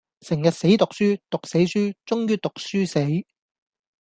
[0.21, 3.23] 成日死讀書,讀死書,終於讀書死